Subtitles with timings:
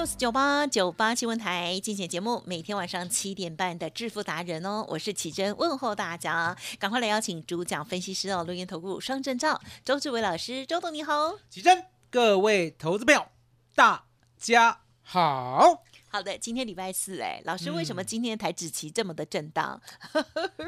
[0.00, 13.26] News 九八九八新闻台精选节目，每天晚上七点半的致富达人哦，我是启珍，问候大家，赶快来邀请主讲分析师哦，录音投顾双证照周志伟老师，周董你好，启珍，各位投资朋友，
[13.74, 14.06] 大
[14.38, 15.82] 家好。
[16.08, 19.78] 好的，今天礼拜四，哎，老师为什么今天台子期这么的震荡？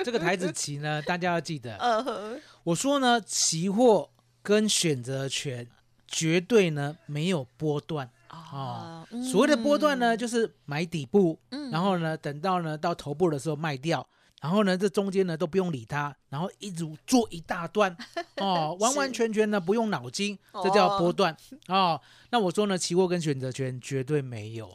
[0.04, 1.78] 这个台子期呢，大家要记得，
[2.64, 4.10] 我说呢，期货
[4.42, 5.66] 跟选择权
[6.06, 8.10] 绝对呢没有波段。
[8.32, 11.38] 哦，所谓的波段呢，就是买底部，
[11.70, 14.06] 然后呢，等到呢到头部的时候卖掉，
[14.40, 17.94] 然后呢这中间呢都不用理它，然后一直做一大段，
[18.40, 21.36] 哦，完完全全呢不用脑筋，这叫波段。
[21.68, 22.00] 哦。
[22.30, 24.72] 那我说呢，期货跟选择权绝对没有，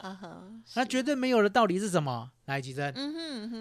[0.76, 2.30] 那绝对没有的道理是什么？
[2.46, 2.94] 来，吉珍，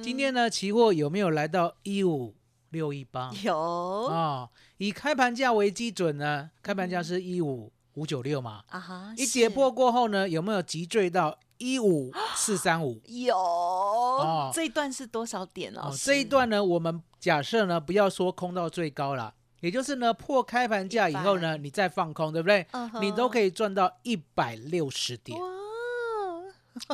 [0.03, 2.35] 今天呢期货有没有来到一五
[2.69, 3.33] 六一八？
[3.43, 4.05] 有。
[4.05, 7.73] 啊，以开盘价为基准呢，开盘价是一五。
[7.97, 13.01] 五九六嘛，啊哈，一跌破过后呢，有没有急坠到一五 四三五？
[13.07, 15.91] 有，哦，这一段是多少点哦？
[16.05, 22.67] 这一段呢，我们假设呢，不要说空到最高了，也就是呢，破开盘价以后呢，你再放空，对不对？
[23.01, 25.41] 你都可以赚到一百六十点。
[25.41, 25.49] 哇，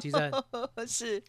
[0.00, 0.16] 其实
[0.87, 1.22] 是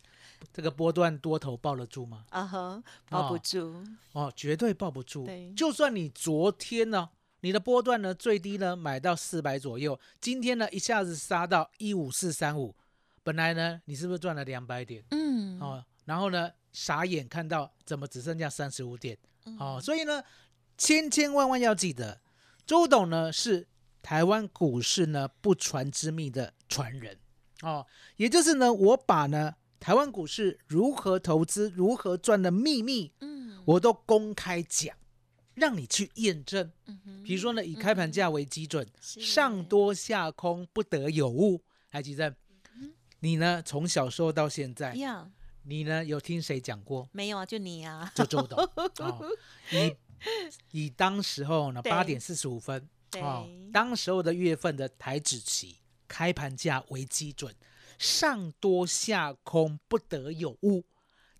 [0.53, 2.25] 这个波段多头抱得住吗？
[2.29, 5.27] 啊哈，抱不住哦，绝对抱不住。
[5.57, 7.09] 就算你昨天呢。
[7.43, 12.73] 你的波段呢，最低呢买到四百左右，今天呢一下子杀到一五四三五，
[13.21, 15.03] 本来呢你是不是赚了两百点？
[15.11, 19.17] 嗯，哦，然后呢傻眼看到怎么只剩下三十五点？
[19.59, 20.23] 哦，所以呢
[20.77, 22.21] 千千万万要记得，
[22.65, 23.67] 周董呢是
[24.01, 27.19] 台湾股市呢不传之秘的传人
[27.61, 34.95] 哦，也就是呢我把呢台湾股市如何投资、如何赚的秘密，嗯，我都公开讲。
[35.55, 36.71] 让你去验证，
[37.23, 41.61] 比如说呢，以开盘价为基准，上多下空不得有误。
[41.91, 42.35] 来，吉正，
[43.19, 44.95] 你呢从小时候到现在，
[45.63, 47.07] 你呢有听谁讲过？
[47.11, 48.67] 没有啊，就你啊，就周董。
[49.71, 49.95] 以
[50.71, 52.89] 以当时候呢八点四十五分，
[53.19, 55.77] 哦，当时候的月份的台指期
[56.07, 57.53] 开盘价为基准，
[57.99, 60.83] 上多下空不得有误。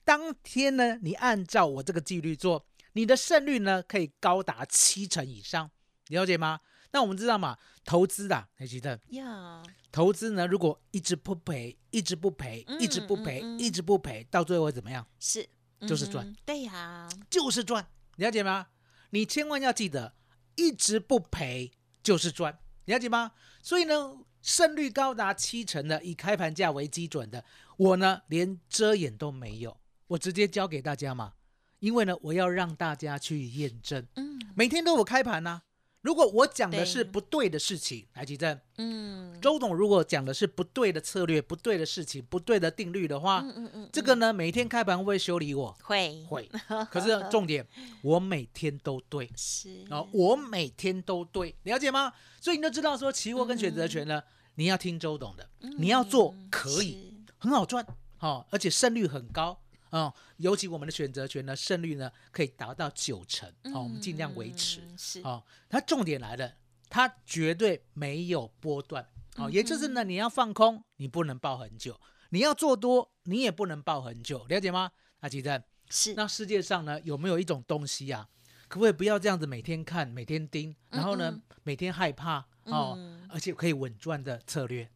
[0.05, 2.65] 当天呢，你按照我这个纪律做。
[2.93, 5.69] 你的胜率呢，可以高达七成以上，
[6.07, 6.61] 了解吗？
[6.91, 8.99] 那我们知道嘛，投资的，还记得？
[9.09, 15.05] 呀，投资呢，如果一直不赔，一直不赔，一直不赔，一直不赔，到最后会怎么样？
[15.19, 15.49] 是，
[15.87, 16.31] 就是赚。
[16.45, 17.87] 对呀，就是赚，
[18.17, 18.67] 了解吗？
[19.09, 20.13] 你千万要记得，
[20.55, 21.71] 一直不赔
[22.03, 23.31] 就是赚，了解吗？
[23.63, 27.43] 所以呢，胜率高达七成的，以开盘价为基准的，
[27.77, 29.75] 我呢连遮掩都没有，
[30.07, 31.33] 我直接教给大家嘛。
[31.83, 35.63] 因为呢，我要让大家去验证，嗯，每天都有开盘呐。
[35.99, 45.77] 如果我讲的是不对的事情，来举证，嗯，周董如果讲的是不对的策略、不对的事情、不对的定律的话，嗯嗯嗯，这个呢，每天开盘会修理我？
[45.83, 46.23] 会。
[46.29, 46.49] 会。
[46.89, 47.67] 可是重点，
[48.01, 49.83] 我每天都对，是。
[49.89, 52.13] 啊，我每天都对，了解吗？
[52.39, 54.23] 所以你就知道说，期货跟选择权呢，
[54.55, 59.59] 你要听周董的，你要做可以很好赚，好，而且胜率很高。
[59.93, 64.81] 哦，尤其我们的选择权呢，胜率呢可以达到九成，好，我们尽量维持。
[64.97, 66.51] 是，好，它重点来了，
[66.89, 71.93] 它绝对没有波段，好，也就是呢，你要放空，你不能抱很久；
[72.31, 74.91] 你要做多，你也不能抱很久，了解吗？
[75.19, 76.15] 阿吉正，是。
[76.15, 78.27] 那世界上呢，有没有一种东西啊，
[78.73, 82.97] 可不可以不要这样子每天看、每天盯，然后呢，每天害怕哦，
[83.29, 84.89] 而且可以稳赚的策略？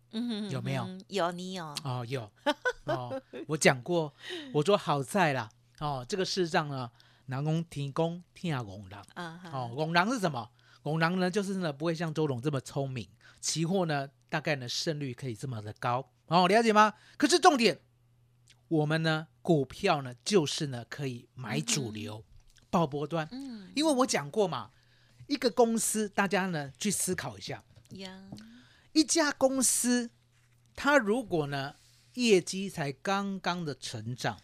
[0.49, 0.87] 有没有？
[1.09, 2.27] 有你有哦，有
[2.85, 3.21] 哦。
[3.45, 4.11] 我讲过，
[4.51, 5.47] 我说好在啦
[5.77, 6.89] 哦，这个世上呢
[7.27, 10.49] 南宫提供天下拱狼啊，哦，拱狼是什么？
[10.81, 13.07] 拱狼呢，就是呢不会像周董这么聪明，
[13.39, 16.95] 期货呢大概呢胜率可以这么的高，哦，了解吗？
[17.15, 17.79] 可是重点，
[18.69, 22.23] 我们呢股票呢就是呢可以买主流，
[22.69, 24.71] 报波段，嗯，因为我讲过嘛，
[25.27, 27.63] 一个公司大家呢去思考一下，
[28.93, 30.09] 一家公司，
[30.75, 31.75] 它如果呢
[32.15, 34.37] 业绩才刚刚的成长。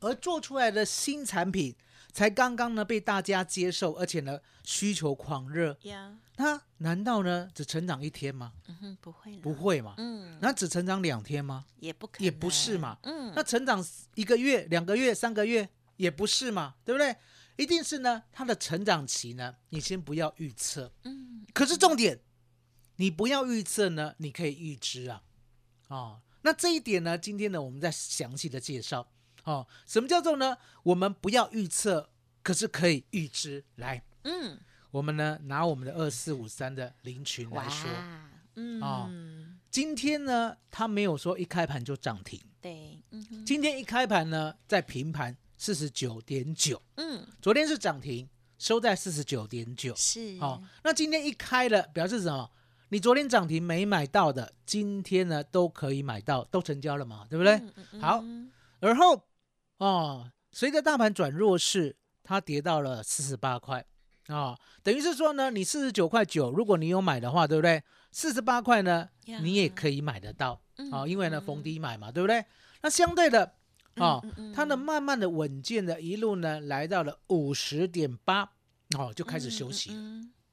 [0.00, 1.74] 而做出来的新产品
[2.12, 5.74] 才刚刚呢被大家接受，而且呢需求狂热，
[6.36, 8.52] 它难道呢只成长一天吗？
[8.68, 9.94] 嗯哼，不会，不会嘛。
[9.96, 11.64] 嗯，那只成长两天吗？
[11.80, 12.98] 也不可，也不是嘛。
[13.04, 13.82] 嗯，那成长
[14.14, 15.66] 一个月、两个月、三个月
[15.96, 17.16] 也不是嘛，对不对？
[17.56, 20.92] 一定是呢，它的成长期呢，你先不要预测。
[21.04, 22.20] 嗯，可是重点，
[22.96, 25.22] 你不要预测呢，你可以预知啊。
[25.88, 29.08] 哦，那这一点呢，今天呢，我们再详细的介绍。
[29.44, 30.56] 哦，什么叫做呢？
[30.82, 32.10] 我们不要预测，
[32.42, 33.62] 可是可以预知。
[33.76, 34.58] 来，嗯，
[34.90, 37.88] 我们呢拿我们的二四五三的零群来说，
[38.54, 39.10] 嗯，哦，
[39.70, 48.28] 今天呢它没有说一开盘就涨停，对，嗯，今天一开盘呢在平盘四十九点九，嗯，昨天是涨停，
[48.58, 52.50] 收在四十九点九，是，好，那今天一开了，表示什么？
[52.90, 57.58] 你昨天涨停没买到的，今天呢都可以买到，都成交了嘛，对不对？
[57.98, 58.22] 好，
[58.80, 59.22] 而后。
[59.78, 63.82] 哦，随着大盘转弱势，它跌到了四十八块
[64.26, 67.82] 啊，等于是说呢，你四十九块九，如果你有买的话，对不对？
[68.12, 70.60] 四十八块呢，你也可以买得到
[70.92, 72.44] 啊，因为呢逢低买嘛，对不对？
[72.82, 73.54] 那相对的
[73.96, 74.22] 啊，
[74.54, 78.42] 它呢慢慢的稳健的一路呢来到了五十点八，
[78.98, 79.92] 哦，就开始休息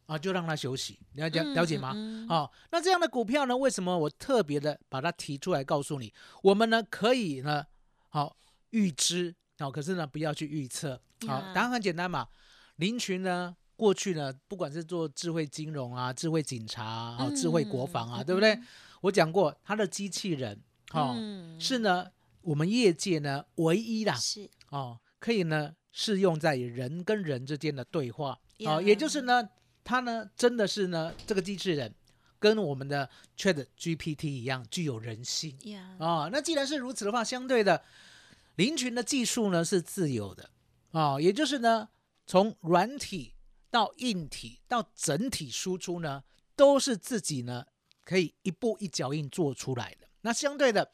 [0.06, 1.94] 啊，就让它休息，了解了解吗？
[2.28, 6.14] 好，那这样的股票呢，为什么我特别的把它提出来告诉你？
[6.44, 7.66] 我们呢可以呢，
[8.10, 8.36] 好。
[8.72, 10.98] 预知哦，可是呢，不要去预测。
[11.28, 12.26] 好，答案很简单嘛。
[12.78, 18.58] 林群呢，过去呢，不管是做智慧金融啊、智慧警察啊、智慧国防啊，对不对？
[19.02, 20.58] 我讲过，他的机器人，
[20.94, 21.14] 哦，
[21.60, 22.08] 是呢，
[22.42, 28.40] 我们业界呢唯一的，是哦，可以呢适用在人跟人之间的对话。
[28.66, 29.50] 哦，也就是呢，
[29.84, 31.94] 它呢真的是呢，这个机器人
[32.40, 35.58] 跟我们的 Chat GPT 一样具有人性。
[35.98, 37.84] 啊，那既然是如此的话，相对的。
[38.58, 40.50] 林群的技术呢是自由的
[40.92, 41.88] 啊，也就是呢，
[42.28, 43.34] 从软体
[43.72, 46.24] 到硬体到整体输出呢，
[46.56, 47.66] 都是自己呢
[48.04, 50.08] 可以一步一脚印做出来的。
[50.22, 50.92] 那相对的，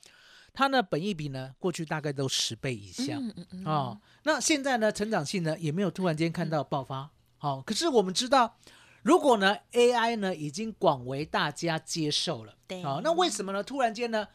[0.58, 3.20] 它呢本益比呢过去大概都十倍以下
[3.64, 4.02] 哦。
[4.24, 7.12] 那现在呢成长性呢也没有突然间看到爆发。
[7.38, 8.58] 好，可是我们知道，
[9.04, 14.28] 如果呢 AI 呢已经广为大家接受了，对，好，那为什么呢突然间呢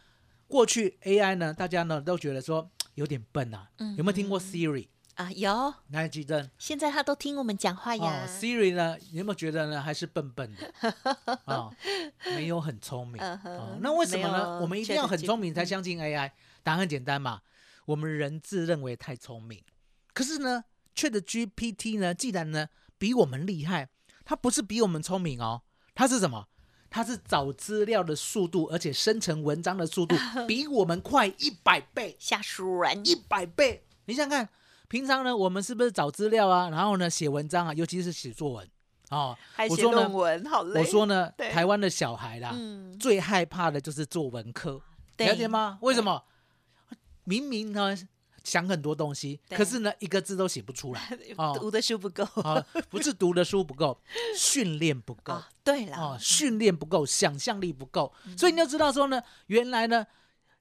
[0.46, 2.70] 过去 AI 呢大家呢都觉得说。
[2.94, 5.30] 有点笨啊，有没有听过 Siri 啊？
[5.32, 6.50] 有，来记得。
[6.58, 8.26] 现在他都听我们讲话呀。
[8.26, 9.80] Siri 呢，你有没有觉得呢？
[9.82, 10.94] 还是笨笨的
[11.44, 11.70] 啊？
[12.34, 13.40] 没有很聪明啊？
[13.80, 14.60] 那为什么呢？
[14.60, 16.30] 我们一定要很聪明才相信 AI？
[16.62, 17.42] 答案很简单嘛，
[17.86, 19.62] 我们人自认为太聪明。
[20.14, 20.64] 可是呢
[20.94, 22.68] ，Chat GPT 呢，既然呢
[22.98, 23.88] 比我们厉害，
[24.24, 25.62] 它不是比我们聪明哦，
[25.94, 26.48] 它是什么？
[26.94, 30.14] 它是找资料的速度，而且生成文章的速度
[30.46, 33.00] 比我们快一百倍，吓死人！
[33.06, 34.48] 一百倍，你想想看，
[34.92, 36.68] 平常呢，我们是不是找资料啊？
[36.68, 38.70] 然后呢，写文章啊，尤其是写作文
[39.08, 40.80] 哦，还写论文，好累。
[40.80, 42.54] 我说呢，台湾的小孩啦，
[43.00, 44.78] 最害怕的就是作文科，
[45.16, 45.78] 了解吗？
[45.80, 46.22] 为什么？
[47.24, 47.96] 明明呢。
[48.44, 51.16] 想很多东西，可是呢，一个字都写不出来。
[51.54, 53.96] 读的书不够啊，不是读的书不够，
[54.36, 55.40] 训练不够。
[55.62, 58.12] 对了，哦，训练不够，想象力不够。
[58.36, 60.04] 所以你要知道说呢，原来呢，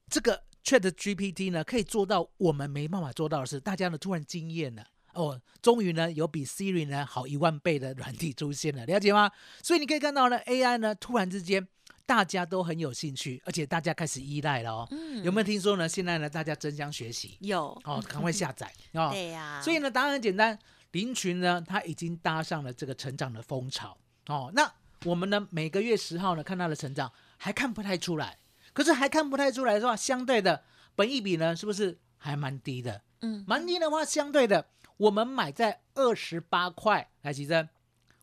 [0.07, 3.59] 这个 Chat GPT 呢，可以做到我们没办法做到的事。
[3.59, 9.31] 大家呢，突然惊艳了哦，终于呢，有比 Siri 呢好一万倍的软体出现了，了解吗？
[9.63, 11.67] 所以你可以看到呢，AI 呢，突然之间。
[12.03, 14.87] 大家都很有兴趣，而且大家开始依赖了哦。
[14.91, 15.87] 嗯，有没有听说呢？
[15.87, 17.37] 现在呢，大家争相学习。
[17.39, 19.11] 有哦，赶快下载 哦。
[19.13, 19.61] 对呀。
[19.63, 20.57] 所以呢，答案很简单，
[20.91, 24.51] 林群呢，他已经搭上了这个成长的风潮哦。
[24.53, 24.69] 那
[25.05, 28.37] 我们呢，每个月十号呢，看他的成长还看不太出来。
[28.73, 30.63] 可是还看不太出来的话，相对的，
[30.95, 33.01] 本益比呢，是不是还蛮低的？
[33.21, 37.69] 嗯，蛮低的话，相对的，我们买在二十八块，来，奇珍，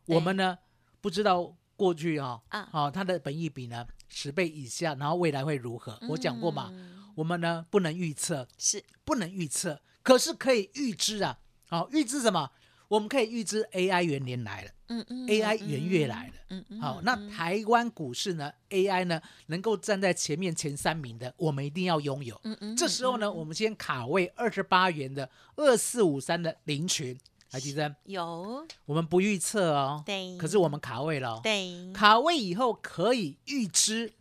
[0.07, 0.59] 我们呢
[1.01, 1.55] 不知道。
[1.79, 5.97] 过去啊，啊，它的本益比呢十倍以下，然后未来会如何？
[6.09, 6.73] 我讲过嘛，
[7.15, 11.39] 我们呢不能预测，是不能预测，可是可以预知啊。
[11.69, 12.51] 好，预知什么？
[12.89, 16.81] 我们可以预知 AI 元年来了，嗯嗯，AI 元月来了，嗯嗯。
[16.81, 22.41] 好，那台湾股市呢，AI 呢能够站在前面前三名的，我们一定要拥有。
[22.45, 22.77] 嗯嗯。
[22.77, 27.17] 这时候呢，我们先卡位二十八元的二四五三的零群。
[27.51, 34.13] 来，吉珍有，我们不预测哦，对，可是我们卡位了，对，卡位以后可以预知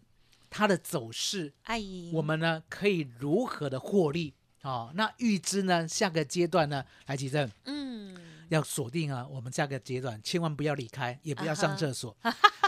[0.49, 1.83] 它的走势，哎，
[2.13, 4.33] 我们呢可以如何的获利？
[4.61, 8.15] 哦，那预知呢下个阶段呢，来吉珍，嗯，
[8.49, 12.15] 要锁定啊，我们下个阶段千万不要离开，也不要上厕所，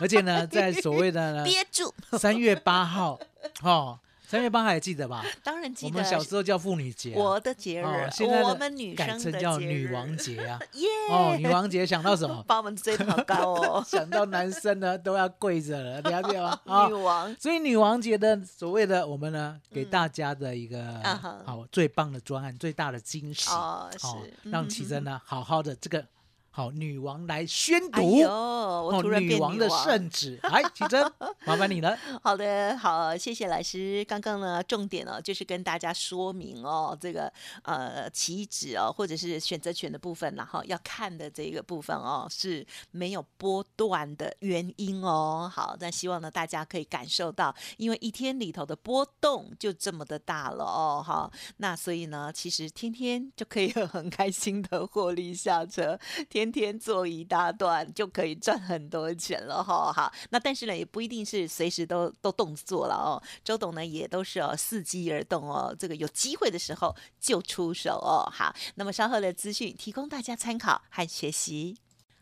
[0.01, 3.19] 而且呢，在所谓的呢 憋住，三月八号，
[3.61, 3.99] 哦。
[4.29, 5.25] 三月八号还记得吧？
[5.43, 5.91] 当然记得。
[5.91, 10.59] 我们小时候叫妇女节，我的节日，现在我们女改成叫女王节啊。
[10.73, 10.87] 耶！
[11.09, 12.41] 哦，女王节想到什么？
[12.45, 13.83] 把我们追得好高哦。
[13.87, 16.59] 想到男生呢都要跪着了，了解吗？
[16.87, 17.35] 女王。
[17.39, 21.01] 所以女王节的所谓的我们呢，给大家的一个
[21.43, 24.07] 好最棒的专案，最大的惊喜哦，是
[24.51, 26.05] 让奇珍呢好好的这个。
[26.51, 31.01] 好，女王来宣读哦，女王的圣旨，来，启真，
[31.45, 31.97] 麻烦你了。
[32.23, 34.03] 好的，好，谢谢老师。
[34.05, 45.49] 刚刚呢，重点呢，就是跟大家说明哦，这个呃，棋子哦，或者是选择权的部分，然后要看的这个部分哦，是没有波段的原因哦。
[45.53, 51.03] 好，那希望呢，大家可以感受到，因为一天里头的波动就这么的大了哦。
[51.05, 56.38] 好，那所以呢，其实天天就可以很开心的获利下车，天。
[56.39, 63.21] 天天做一大段就可以赚很多钱了哈，好，那但是呢，也不一定是随时都都动作了哦。
[63.43, 68.23] 周董呢也都是哦伺机而动哦，这个有机会的时候就出手哦。
[68.31, 71.77] 好，那么稍后的资讯提供大家参考和学习。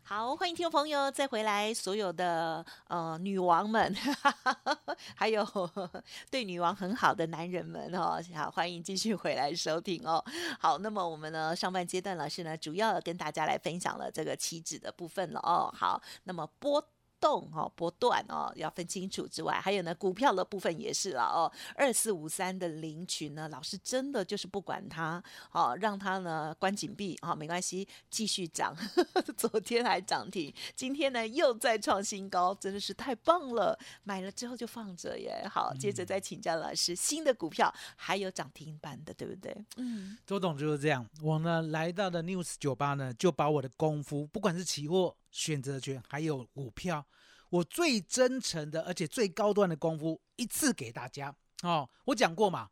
[0.10, 3.94] 好，欢迎听众朋友再回来，所有的呃女王们，
[5.14, 5.46] 还有
[6.32, 10.24] 对女王很好的男人们哦，好，欢迎继续回来收听哦。
[10.62, 15.70] 好，那么我们呢上半阶段老师呢主要跟大家来分享了这个棋子的部分了哦。
[15.76, 16.82] 好，那么波。
[17.20, 21.52] 动哦，波段哦，要分清楚之外，还有呢，股票的部分也是了哦。
[21.76, 25.22] 二四五三的林群呢，老师真的就是不管它，
[25.52, 28.76] 哦，让它呢关紧闭啊，没关系，继续涨。
[29.38, 33.78] 昨天还涨停，今天呢又再创新高，真的是太棒了。
[34.04, 35.48] 买了之后就放着耶。
[35.52, 39.56] 好，接着再请教老师，新的股票还有涨停板的，对不对？
[39.78, 41.06] 嗯，周董就是这样。
[41.22, 45.16] 我呢来到的 News 酒吧呢，就把我的功夫，不管是期货。
[45.32, 47.06] 选择权还有股票，
[47.50, 51.90] 我最真诚的，而且最高端的功夫一次给大家哦。
[52.06, 52.70] 我讲过嘛，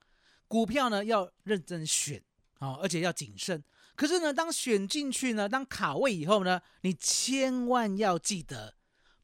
[0.48, 2.24] 股票呢要认真选
[2.60, 3.64] 啊，而且要谨慎。
[3.96, 8.76] 可是呢，当选进去呢，当卡位以后呢，你千万要记得，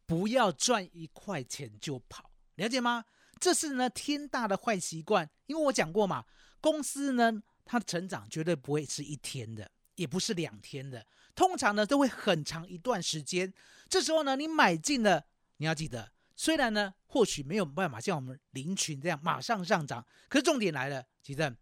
[0.06, 3.04] 不要赚一块钱就跑，了解吗？
[3.40, 5.30] 这是呢天大的坏习惯。
[5.48, 6.24] 因为我讲过嘛，
[6.62, 11.06] 公司呢它的成长绝对不会是一天的，也不是两天的。
[11.36, 13.54] 通常呢都会很长一段时间，
[13.90, 15.26] 这时候呢你买进了，
[15.58, 21.56] 你要记得，虽然呢或许没有办法像我们林群这样马上上涨，可是重点来了，吉正，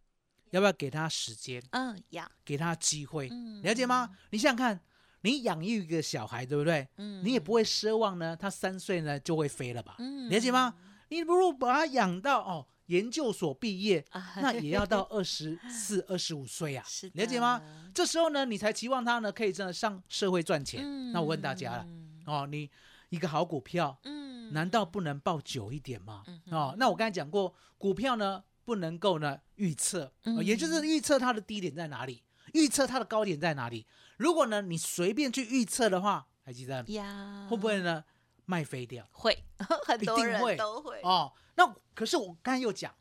[0.51, 1.63] 要不要给他时间？
[1.71, 3.29] 嗯，要给他机会，
[3.63, 4.09] 了解吗？
[4.31, 4.79] 你想想看，
[5.21, 6.88] 你养育一个小孩，对不对？
[6.97, 9.95] 嗯，你也不会奢望呢，他三岁呢就会飞了吧？
[9.99, 10.75] 嗯，了解吗？
[11.09, 12.67] 你不如把他养到哦。
[12.89, 14.03] 研究所毕业，
[14.38, 17.62] 那 也要到二十四、 二十五岁啊，了解吗？
[17.93, 21.12] 这时候呢，你才期望他呢可以真的上社会赚钱。
[21.12, 21.88] 那我问大家了，
[22.25, 22.69] 哦，你
[23.10, 26.24] 一个好股票，嗯，难道不能抱久一点吗？
[26.51, 30.12] 哦，那我刚才讲过，股票呢不能够呢预测，
[30.43, 33.86] 也就是预测它的低点在哪里，预测它的高点在哪里。
[34.17, 37.46] 如果呢你随便去预测的话，还记得呀？
[37.50, 38.03] 会不会呢
[38.50, 39.08] 卖飞掉？
[39.12, 39.44] 会，
[39.86, 41.32] 很多人都会哦。
[41.56, 42.91] 那可是我刚才又讲，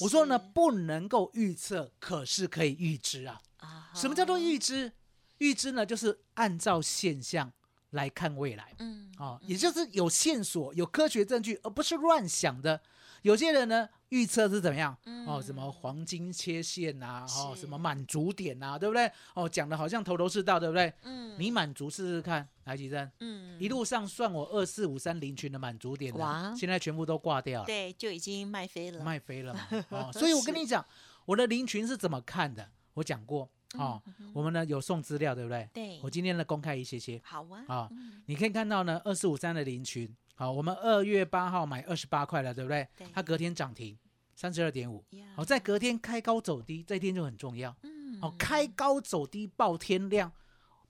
[0.00, 3.40] 我说呢不能够预测，可是可以预知啊。
[3.56, 4.92] 啊，什么叫做预知？
[5.38, 7.50] 预知呢就是按照现象
[7.90, 8.74] 来看未来。
[8.80, 12.82] 嗯，啊，也就是有线索、有科学证据，而不是乱想的。
[13.22, 14.96] 有些人呢预测是怎么样？
[15.26, 19.10] 哦，什么黄金切线呐，哦，什么满足点呐，对不对？
[19.34, 20.92] 哦，讲的好像头头是道，对不对？
[21.02, 23.10] 嗯，你满足试试看，来几针？
[23.20, 27.66] 嗯，一路上算我二四五三零群的满足点哇，现在全部都挂掉了。
[27.66, 29.60] 对，就已经卖飞了，卖飞了嘛。
[29.90, 30.84] 哦，所以我跟你讲，
[31.26, 32.66] 我的零群是怎么看的？
[32.94, 35.68] 我讲过哦，我们呢有送资料，对不对？
[35.74, 37.20] 对，我今天呢公开一些些。
[37.22, 37.64] 好啊。
[37.68, 37.90] 啊，
[38.24, 40.10] 你可以看到呢，二四五三的零群。
[40.38, 42.86] 好，我们二月八号买二十八块了，对不对？
[42.96, 43.08] 对。
[43.12, 43.98] 它隔天涨停
[44.36, 45.04] 三十二点五。
[45.34, 47.76] 好，在隔天开高走低，这一天就很重要。
[47.82, 48.20] 嗯。
[48.20, 50.30] 好，开高走低爆天量，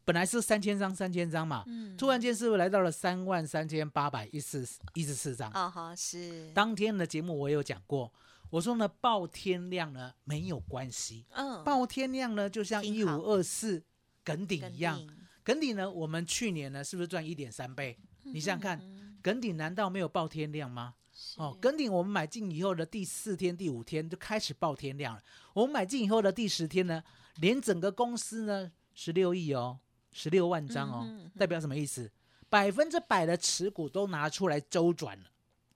[0.04, 1.64] 本来是三千张，三千张嘛。
[1.66, 1.96] 嗯。
[1.96, 5.50] 突然间是不是来到了三万三千八百一十一十四张？
[5.54, 6.52] 哦，好，是。
[6.52, 8.12] 当天的节目我有讲过，
[8.50, 11.24] 我说呢，爆天量呢没有关系。
[11.30, 11.64] 嗯。
[11.64, 13.82] 爆天量呢，就像一五二四
[14.22, 15.00] 梗顶一样，
[15.42, 17.96] 梗顶呢，我们去年呢是不是赚一点三倍？
[18.24, 19.07] 你想想看。
[19.22, 20.94] 梗顶难道没有爆天量吗？
[21.36, 25.22] 哦，梗顶我们买进以后的第四天、第五天就开始爆天量了。
[25.52, 27.02] 我们买进以后的第十天呢，
[27.36, 29.78] 连整个公司呢十六亿哦，
[30.12, 31.06] 十六万张哦，
[31.36, 32.10] 代表什么意思？
[32.48, 35.26] 百分之百的持股都拿出来周转了。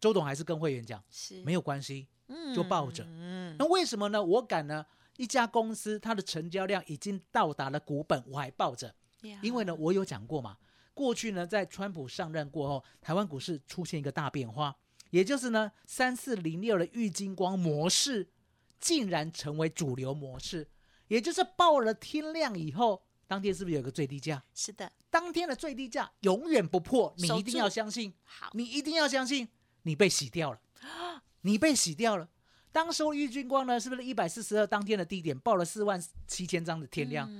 [0.01, 2.07] 周董还是跟会员讲，是没有关系，
[2.55, 3.05] 就抱着。
[3.59, 4.23] 那为什么呢？
[4.23, 4.87] 我敢呢？
[5.17, 8.95] 一家公司它的成交量已经到达了股本，我还抱着，
[9.43, 10.57] 因为呢，我有讲过嘛。
[10.95, 14.77] 过去呢，在川普上任过后，台湾股市出现一个大变化，
[15.11, 18.29] 也就是呢，三四零六的玉金光模式
[18.79, 20.69] 竟然成为主流模式，
[21.09, 24.43] 也就是报了天量以后，当天是不是有个最低价？
[24.55, 28.13] 是的，当天的最低价永远不破，你一定要相信。
[28.25, 29.49] 好，你一定要相信，
[29.83, 30.61] 你被洗掉了，
[31.43, 32.29] 你被洗掉了。
[32.71, 34.67] 当时玉金光呢，是不是一百四十二？
[34.67, 37.31] 当天的低点报了四万七千张的天量，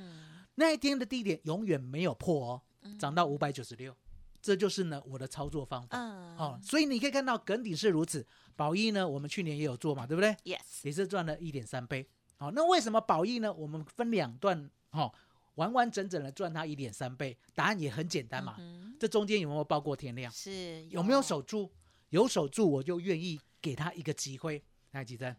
[0.57, 2.63] 那一天的低点永远没有破哦。
[2.99, 3.95] 涨到五百九十六，
[4.41, 5.99] 这就是呢我的操作方法。
[5.99, 12.09] 哦，所以你可以看到耿鼎是如此，宝益呢，我们去年也有做嘛，对不对？Yes，也是赚了一点三倍。
[12.37, 13.53] 好，那为什么宝益呢？
[13.53, 15.13] 我们分两段，哈，
[15.55, 17.39] 完完整整的赚它一点三倍。
[17.55, 18.57] 答案也很简单嘛，
[18.99, 20.33] 这中间有没有包过天量？
[20.33, 21.71] 是，有没有守住？
[22.09, 24.63] 有守住，我就愿意给他一个机会。
[24.93, 25.35] 来几针？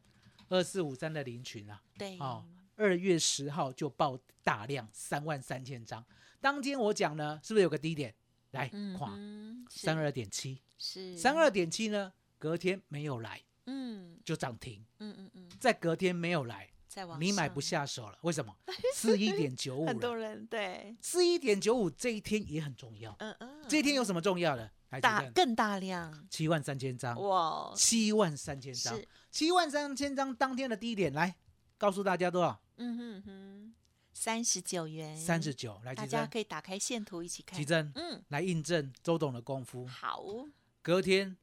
[0.50, 2.46] 二四五三的林群啊，对，哦，
[2.76, 6.04] 二月十号就报大量三万三千张。
[6.44, 8.14] 当天我讲呢，是不是有个低点？
[8.52, 9.18] 来，垮。
[9.70, 11.18] 三二点七，是。
[11.18, 12.12] 三二点七呢？
[12.38, 18.54] 隔天没有来，嗯，就涨停，嗯嗯嗯，在隔天没有来，再往你买不下手了，为什么？
[18.94, 20.94] 四一点九五， 很多人对。
[21.00, 24.70] 四一点九五这一天也很重要，嗯嗯，这一天有什么重要的？
[25.02, 27.18] 大更大量，七万三千张。
[27.22, 29.00] 哇，七万三千张，
[29.32, 31.38] 七万三千张当天的低点，来
[31.78, 32.62] 告诉大家多少？
[32.76, 33.76] 嗯哼哼。
[34.14, 37.58] 三十九元，三十九，来，大家可以打开线图一起看。
[37.58, 39.86] 奇珍，嗯，来印证周董的功夫。
[39.88, 40.24] 好，
[40.82, 41.36] 隔天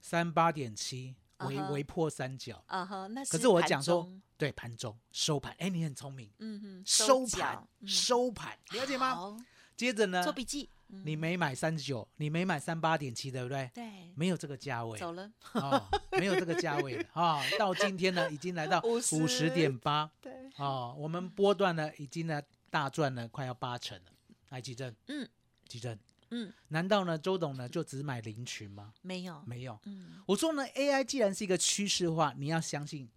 [0.00, 2.62] 三八点七，微微破三角。
[2.66, 6.30] 啊哈，那可是我讲说，对，盘中收盘，哎，你很聪明。
[6.38, 9.36] 嗯哼，收盘，收盘，了解吗？
[9.74, 10.68] 接着呢，做笔记。
[11.04, 13.70] 你没买三十九，你没买三八点七，对不对？
[13.74, 15.30] 对，没有这个价位，走了。
[15.52, 17.04] 哦，没有这个价位了。
[17.12, 17.42] 啊！
[17.58, 19.50] 到今天呢，已经来到五十。
[19.50, 24.12] 点八，对，哦，我们波段呢，已经呢大赚了快要八成了。
[24.50, 25.28] 来，吉正，嗯，
[25.66, 25.98] 吉正，
[26.30, 28.92] 嗯，难道呢，周董呢就只买零群吗？
[29.02, 33.08] 没有，没有，嗯，我说呢，AI 既然是一个趋势化，你要相信，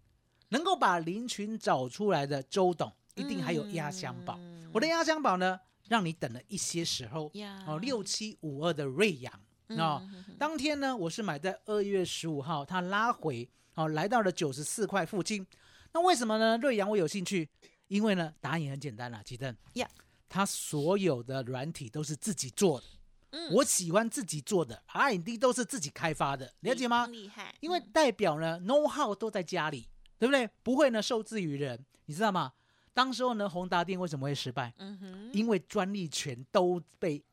[0.50, 4.40] 能够把零群找出来的周董，一定还有压箱宝。
[4.74, 5.60] 我的压箱宝呢？
[5.94, 7.32] 让你等了一些时候，
[7.68, 9.32] 哦，六七五二的瑞阳，
[9.78, 10.02] 哦，
[10.40, 15.46] 当天呢，我是买在二月十五号，它拉回，哦，来到了九十四块附近。
[15.92, 16.58] 那为什么呢？
[16.58, 17.48] 瑞阳我有兴趣，
[17.90, 19.88] 因为呢，答案也很简单啦，吉登，呀，
[20.28, 22.88] 它所有的软体都是自己做的，
[23.30, 27.06] 嗯，我喜欢自己做的，R&D 都是自己开发的，了解吗？
[27.06, 30.50] 厉害，因为代表呢，know how 都在家里，对不对？
[30.64, 32.54] 不会呢，受制于人，你知道吗？
[32.94, 34.74] 当时候呢，宏达电为什么会失败？
[34.78, 37.24] 嗯哼，因为专利权都被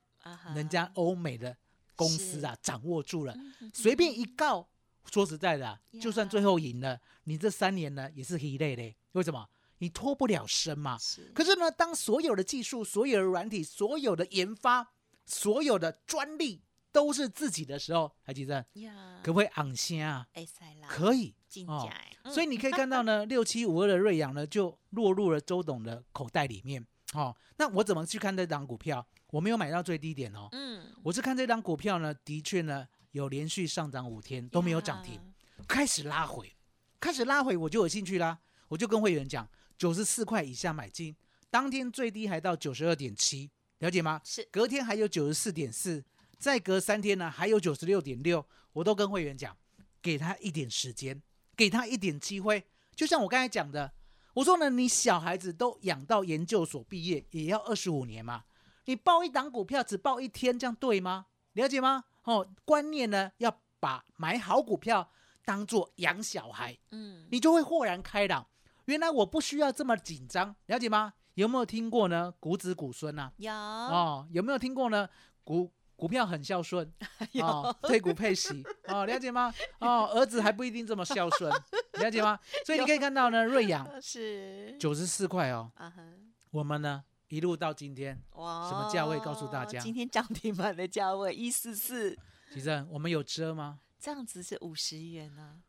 [0.54, 1.56] 人家欧美的
[1.94, 3.36] 公司啊掌握住了，
[3.74, 4.68] 随便一告，
[5.10, 8.96] 说实在的，就算最后赢了，你这三年呢也是一累嘞。
[9.12, 9.48] 为什么？
[9.78, 10.98] 你脱不了身嘛。
[11.34, 14.92] 可是呢，当所有的技术、所有的软体、所有的研发、
[15.24, 18.64] 所有的专利都是自己的时候，还记得？
[19.22, 20.26] 可不可以昂先啊？
[20.88, 21.34] 可以。
[21.66, 21.90] 哦，
[22.32, 26.86] 所以你可以看到呢， 六七五二的瑞阳呢就落入了周董的口袋里面。
[27.14, 29.04] 哦，那我怎么去看这张股票？
[29.30, 30.48] 我没有买到最低点哦。
[30.52, 35.20] 嗯，我是看这张股票呢，的确呢有连续上涨五天都没有涨停，
[35.66, 36.54] 开始拉回，
[37.00, 38.38] 开始拉回我就有兴趣啦。
[38.68, 41.16] 我就跟会员讲，九十四块以下买进，
[41.50, 44.20] 当天最低还到九十二点七，了解吗？
[44.24, 46.04] 是，隔天还有九十四点四，
[46.40, 49.56] 再隔三天呢还有九十六点六，我都跟会员讲，
[50.02, 51.22] 给他一点时间。
[51.56, 52.64] 给他一点机会，
[52.96, 53.92] 就像我刚才讲的，
[54.32, 58.44] 我说呢，你小孩子都养到研究所毕业，也要二十五年嘛。
[58.86, 61.26] 你报一档股票只报一天，这样对吗？
[61.52, 62.04] 了解吗？
[62.22, 65.10] 哦，观念呢，要把买好股票
[65.44, 68.46] 当做养小孩，嗯，你就会豁然开朗。
[68.86, 71.12] 原来我不需要这么紧张，了解吗？
[71.34, 72.32] 有没有听过呢？
[72.40, 73.30] 股子股孙啊？
[73.36, 75.06] 有哦，有没有听过呢？
[75.44, 76.90] 股股票很孝顺，
[77.42, 79.52] 哦，退股配息， 哦，了解吗？
[79.80, 81.52] 哦，儿子还不一定这么孝顺，
[82.00, 82.38] 了解吗？
[82.64, 85.70] 所以你可以看到呢，瑞阳是九十四块哦，
[86.52, 89.18] 我们呢一路到今天，哇，什么价位？
[89.20, 92.16] 告诉大家，今天涨停板的价位一四四。
[92.52, 93.80] 其实我们有遮吗？
[94.00, 95.60] 这样子是五十元呢。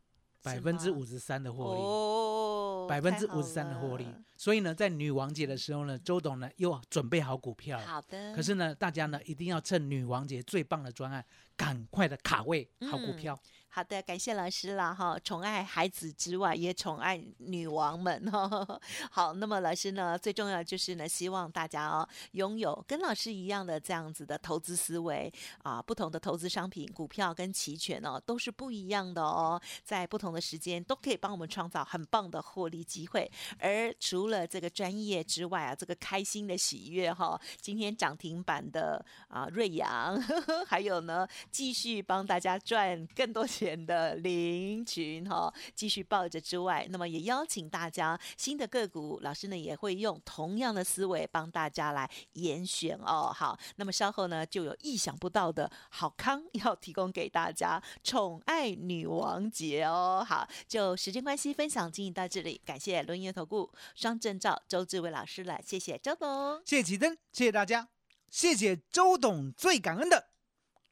[0.43, 4.07] 百分之五十三的获利，百分之五十三的获利。
[4.35, 7.79] 所以呢，在女王节的时候呢，周董呢又准备好股票。
[7.79, 8.33] 好的。
[8.33, 11.23] 可是呢，大家呢一定要趁女王节最棒的专案，
[11.55, 13.39] 赶快的卡位好股票。
[13.73, 15.17] 好的，感谢老师了哈。
[15.23, 18.81] 宠爱孩子之外，也宠爱女王们哈。
[19.09, 25.31] 好，那么老师呢，最重要就是呢，希望大家哦，拥有跟老师一样的这样子的投资思维
[25.63, 25.81] 啊。
[25.81, 33.31] 不同的投资商品、股票跟期权哦，都是不一样的哦，在不同的时间都可以帮我们创造很棒的获利机会。
[33.57, 40.21] 而除了这个专业之外啊，这个开心的喜悦哈，今天涨停板的啊瑞阳，
[40.67, 53.31] 还有呢，继续帮大家赚更多钱的林群哈，继续抱着之外，那么也邀请大家新的个股，老师呢也会用同样的思维帮大家来严选哦。
[53.33, 60.25] 好，那么稍后呢就有意想不到的好康 要提供给大家，宠爱女王节哦。
[60.27, 67.87] 好，就时间关系，分享进行到这里，感谢轮圆投顾双证照周志伟老师了，谢谢周董，谢谢启灯，谢谢大家，
[68.29, 70.29] 谢谢周董，最感恩的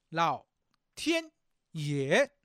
[0.09, 0.45] 老
[0.95, 1.31] 天
[1.71, 2.38] 爷。